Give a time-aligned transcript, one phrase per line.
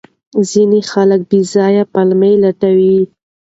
[0.49, 2.97] ځینې خلک بې ځایه پلمې لټوي.